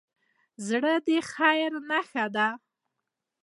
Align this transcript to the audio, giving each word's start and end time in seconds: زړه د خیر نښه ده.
زړه 0.67 0.93
د 1.07 1.09
خیر 1.31 1.71
نښه 1.89 2.25
ده. 2.35 2.47